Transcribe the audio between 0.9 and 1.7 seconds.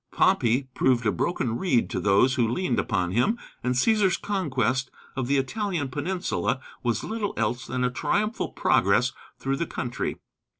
a broken